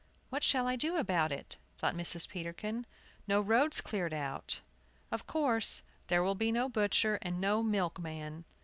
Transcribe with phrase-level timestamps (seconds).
[0.31, 2.27] "What shall I do about it?" thought Mrs.
[2.27, 2.87] Peterkin.
[3.27, 4.61] "No roads cleared out!
[5.11, 8.45] Of course there'll be no butcher and no milkman!"